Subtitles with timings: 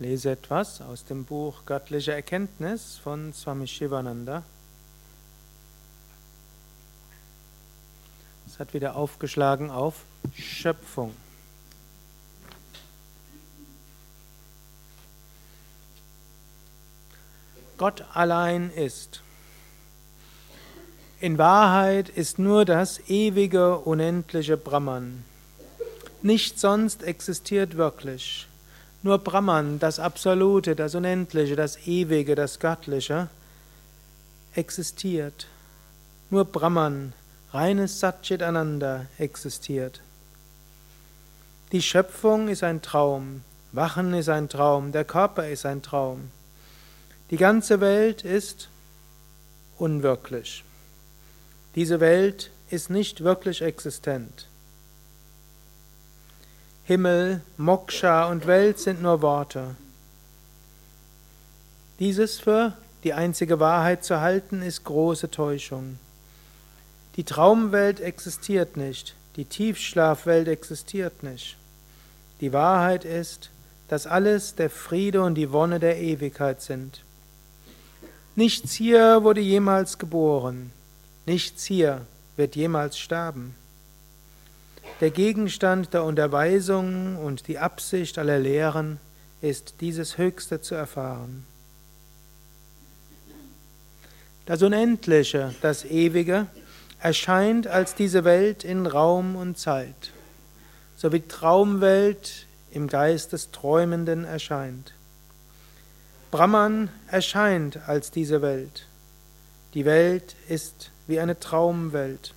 [0.00, 4.42] Lese etwas aus dem Buch Göttliche Erkenntnis von Swami Shivananda.
[8.48, 10.02] Es hat wieder aufgeschlagen auf
[10.36, 11.14] Schöpfung.
[17.78, 19.22] Gott allein ist.
[21.20, 25.24] In Wahrheit ist nur das ewige, unendliche Brahman.
[26.22, 28.48] Nichts sonst existiert wirklich.
[29.04, 33.28] Nur Brahman, das Absolute, das Unendliche, das Ewige, das Göttliche,
[34.54, 35.46] existiert.
[36.30, 37.12] Nur Brahman,
[37.52, 40.00] reines Satchit Ananda, existiert.
[41.70, 46.30] Die Schöpfung ist ein Traum, Wachen ist ein Traum, der Körper ist ein Traum.
[47.30, 48.70] Die ganze Welt ist
[49.76, 50.64] unwirklich.
[51.74, 54.46] Diese Welt ist nicht wirklich existent.
[56.86, 59.74] Himmel, Moksha und Welt sind nur Worte.
[61.98, 62.74] Dieses für
[63.04, 65.98] die einzige Wahrheit zu halten, ist große Täuschung.
[67.16, 71.56] Die Traumwelt existiert nicht, die Tiefschlafwelt existiert nicht.
[72.42, 73.48] Die Wahrheit ist,
[73.88, 77.02] dass alles der Friede und die Wonne der Ewigkeit sind.
[78.36, 80.70] Nichts hier wurde jemals geboren,
[81.24, 82.02] nichts hier
[82.36, 83.54] wird jemals sterben.
[85.00, 89.00] Der Gegenstand der Unterweisung und die Absicht aller Lehren
[89.40, 91.44] ist, dieses Höchste zu erfahren.
[94.46, 96.46] Das Unendliche, das Ewige,
[97.00, 100.12] erscheint als diese Welt in Raum und Zeit,
[100.96, 104.94] so wie Traumwelt im Geist des Träumenden erscheint.
[106.30, 108.86] Brahman erscheint als diese Welt.
[109.74, 112.32] Die Welt ist wie eine Traumwelt.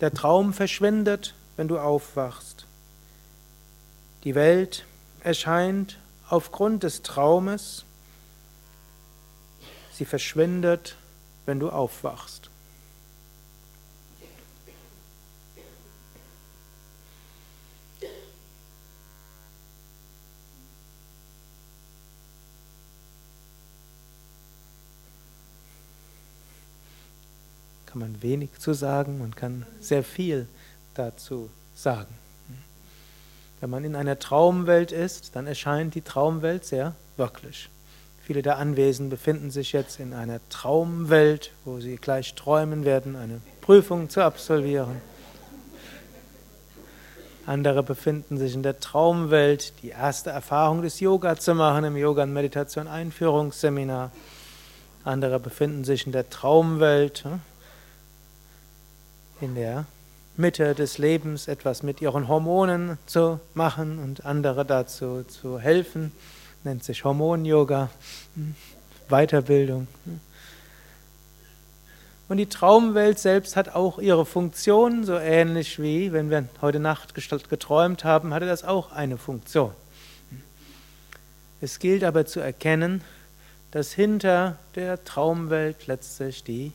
[0.00, 2.66] Der Traum verschwindet, wenn du aufwachst.
[4.24, 4.84] Die Welt
[5.22, 7.84] erscheint aufgrund des Traumes.
[9.92, 10.96] Sie verschwindet,
[11.46, 12.47] wenn du aufwachst.
[27.88, 30.46] Kann man wenig zu sagen, man kann sehr viel
[30.94, 32.14] dazu sagen.
[33.60, 37.70] Wenn man in einer Traumwelt ist, dann erscheint die Traumwelt sehr wirklich.
[38.22, 43.40] Viele der Anwesenden befinden sich jetzt in einer Traumwelt, wo sie gleich träumen werden, eine
[43.62, 45.00] Prüfung zu absolvieren.
[47.46, 52.24] Andere befinden sich in der Traumwelt, die erste Erfahrung des Yoga zu machen im Yoga-
[52.24, 54.12] und Meditation-Einführungsseminar.
[55.04, 57.24] Andere befinden sich in der Traumwelt,
[59.40, 59.86] in der
[60.36, 66.12] Mitte des Lebens etwas mit ihren Hormonen zu machen und andere dazu zu helfen.
[66.64, 67.90] Nennt sich Hormon-Yoga,
[68.34, 68.54] hm,
[69.08, 69.86] Weiterbildung.
[72.28, 77.14] Und die Traumwelt selbst hat auch ihre Funktion, so ähnlich wie, wenn wir heute Nacht
[77.14, 79.72] geträumt haben, hatte das auch eine Funktion.
[81.60, 83.02] Es gilt aber zu erkennen,
[83.70, 86.72] dass hinter der Traumwelt letztlich die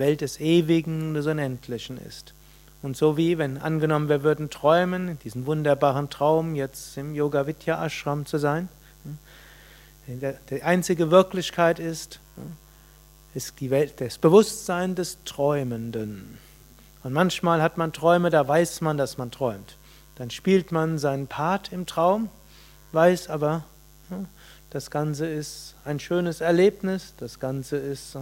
[0.00, 2.34] Welt des Ewigen, des Unendlichen ist.
[2.82, 7.84] Und so wie, wenn angenommen, wir würden träumen, diesen wunderbaren Traum, jetzt im Yoga Vidya
[7.84, 8.68] Ashram zu sein,
[9.04, 12.56] hm, die einzige Wirklichkeit ist, hm,
[13.34, 16.38] ist die Welt, das Bewusstsein des Träumenden.
[17.04, 19.76] Und manchmal hat man Träume, da weiß man, dass man träumt.
[20.16, 22.28] Dann spielt man seinen Part im Traum,
[22.92, 23.64] weiß aber,
[24.08, 24.26] hm,
[24.70, 28.16] das Ganze ist ein schönes Erlebnis, das Ganze ist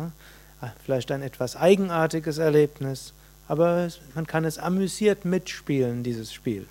[0.85, 3.13] vielleicht ein etwas eigenartiges Erlebnis,
[3.47, 6.67] aber man kann es amüsiert mitspielen, dieses Spiel.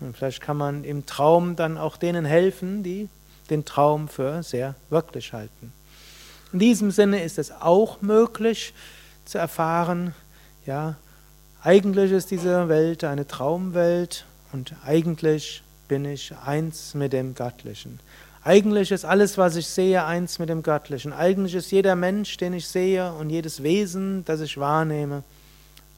[0.00, 3.08] Und vielleicht kann man im Traum dann auch denen helfen, die
[3.48, 5.72] den Traum für sehr wirklich halten.
[6.52, 8.74] In diesem Sinne ist es auch möglich
[9.24, 10.14] zu erfahren,
[10.64, 10.96] ja,
[11.62, 18.00] eigentlich ist diese Welt eine Traumwelt und eigentlich bin ich eins mit dem Göttlichen.
[18.46, 21.12] Eigentlich ist alles, was ich sehe, eins mit dem Göttlichen.
[21.12, 25.24] Eigentlich ist jeder Mensch, den ich sehe und jedes Wesen, das ich wahrnehme,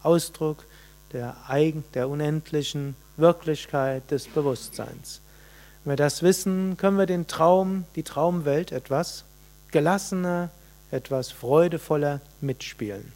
[0.02, 0.64] Ausdruck
[1.12, 5.20] der, eigen, der unendlichen Wirklichkeit des Bewusstseins.
[5.84, 9.24] Wenn wir das wissen, können wir den Traum, die Traumwelt etwas
[9.70, 10.48] gelassener,
[10.90, 13.12] etwas freudevoller mitspielen.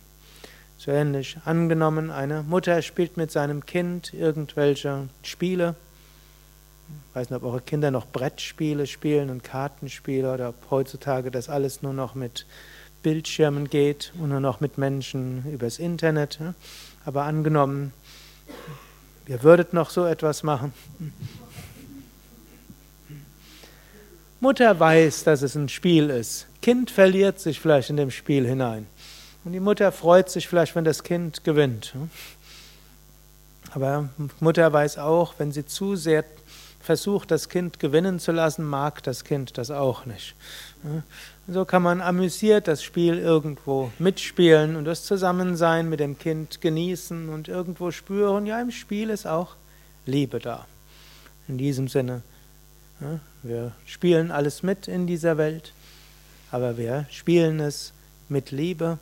[0.77, 5.75] So ähnlich angenommen, eine Mutter spielt mit seinem Kind irgendwelche Spiele,
[6.89, 11.49] ich weiß nicht, ob eure Kinder noch Brettspiele spielen und Kartenspiele oder ob heutzutage das
[11.49, 12.47] alles nur noch mit
[13.03, 16.39] Bildschirmen geht und nur noch mit Menschen übers Internet.
[17.05, 17.93] Aber angenommen,
[19.27, 20.73] ihr würdet noch so etwas machen.
[24.41, 26.47] Mutter weiß, dass es ein Spiel ist.
[26.63, 28.87] Kind verliert sich vielleicht in dem Spiel hinein.
[29.45, 31.95] Und die Mutter freut sich vielleicht, wenn das Kind gewinnt.
[33.73, 34.09] Aber
[34.41, 36.25] Mutter weiß auch, wenn sie zu sehr
[36.83, 40.35] versucht, das Kind gewinnen zu lassen, mag das Kind das auch nicht.
[41.49, 47.29] So kann man amüsiert das Spiel irgendwo mitspielen und das Zusammensein mit dem Kind genießen
[47.29, 49.55] und irgendwo spüren, ja, im Spiel ist auch
[50.07, 50.67] Liebe da.
[51.49, 52.23] In diesem Sinne,
[53.43, 55.73] wir spielen alles mit in dieser Welt,
[56.51, 57.93] aber wir spielen es
[58.29, 58.99] mit Liebe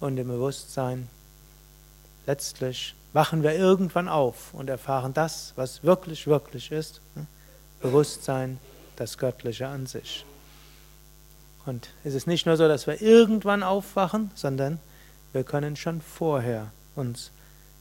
[0.00, 1.08] und im Bewusstsein.
[2.26, 7.00] Letztlich wachen wir irgendwann auf und erfahren das, was wirklich, wirklich ist.
[7.80, 8.58] Bewusstsein,
[8.96, 10.24] das Göttliche an sich.
[11.66, 14.78] Und es ist nicht nur so, dass wir irgendwann aufwachen, sondern
[15.32, 17.30] wir können schon vorher uns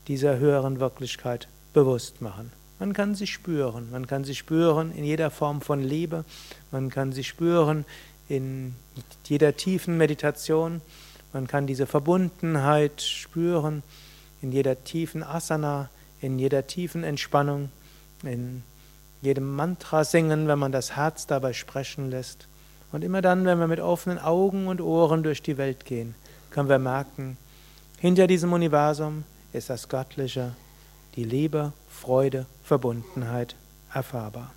[0.07, 2.51] dieser höheren Wirklichkeit bewusst machen.
[2.79, 6.23] Man kann sie spüren, man kann sie spüren in jeder Form von Liebe,
[6.71, 7.85] man kann sie spüren
[8.29, 8.75] in
[9.25, 10.81] jeder tiefen Meditation,
[11.33, 13.83] man kann diese Verbundenheit spüren
[14.41, 15.89] in jeder tiefen Asana,
[16.21, 17.69] in jeder tiefen Entspannung,
[18.23, 18.63] in
[19.21, 22.47] jedem Mantra singen, wenn man das Herz dabei sprechen lässt.
[22.91, 26.15] Und immer dann, wenn wir mit offenen Augen und Ohren durch die Welt gehen,
[26.51, 27.37] können wir merken,
[27.99, 30.53] hinter diesem Universum ist das Göttliche,
[31.15, 33.55] die Liebe, Freude, Verbundenheit
[33.93, 34.53] erfahrbar.